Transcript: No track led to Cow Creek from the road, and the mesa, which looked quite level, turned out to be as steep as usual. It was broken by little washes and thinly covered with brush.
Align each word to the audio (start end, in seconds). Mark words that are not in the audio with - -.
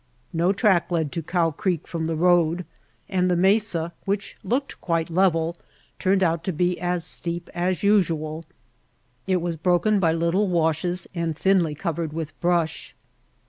No 0.33 0.51
track 0.51 0.89
led 0.89 1.11
to 1.11 1.21
Cow 1.21 1.51
Creek 1.51 1.87
from 1.87 2.05
the 2.05 2.15
road, 2.15 2.65
and 3.07 3.29
the 3.29 3.35
mesa, 3.35 3.93
which 4.05 4.35
looked 4.43 4.81
quite 4.81 5.11
level, 5.11 5.57
turned 5.99 6.23
out 6.23 6.43
to 6.45 6.51
be 6.51 6.79
as 6.79 7.03
steep 7.03 7.51
as 7.53 7.83
usual. 7.83 8.43
It 9.27 9.43
was 9.43 9.57
broken 9.57 9.99
by 9.99 10.13
little 10.13 10.47
washes 10.47 11.05
and 11.13 11.37
thinly 11.37 11.75
covered 11.75 12.13
with 12.13 12.33
brush. 12.41 12.95